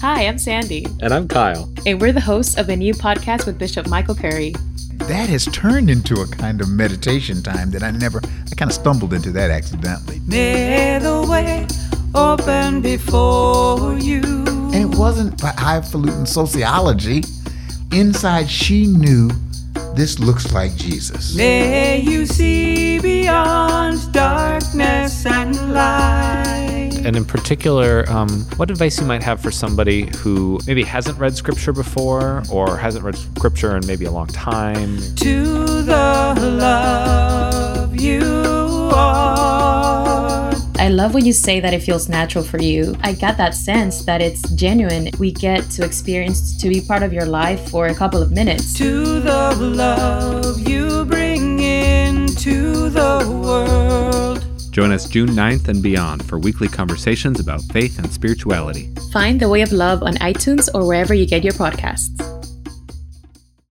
[0.00, 0.86] Hi, I'm Sandy.
[1.02, 1.70] And I'm Kyle.
[1.84, 4.54] And we're the hosts of a new podcast with Bishop Michael Curry.
[4.94, 8.74] That has turned into a kind of meditation time that I never, I kind of
[8.74, 10.22] stumbled into that accidentally.
[10.26, 11.66] May the way
[12.14, 14.22] open before you.
[14.72, 17.22] And it wasn't highfalutin sociology.
[17.92, 19.28] Inside, she knew
[19.94, 21.36] this looks like Jesus.
[21.36, 22.79] May you see
[27.04, 31.34] And in particular, um, what advice you might have for somebody who maybe hasn't read
[31.34, 34.98] scripture before or hasn't read scripture in maybe a long time?
[35.16, 38.22] To the love you
[38.92, 40.52] are.
[40.78, 42.96] I love when you say that it feels natural for you.
[43.02, 45.10] I got that sense that it's genuine.
[45.18, 48.72] We get to experience to be part of your life for a couple of minutes.
[48.78, 50.29] To the love
[54.70, 58.92] Join us June 9th and beyond for weekly conversations about faith and spirituality.
[59.12, 62.29] Find The Way of Love on iTunes or wherever you get your podcasts.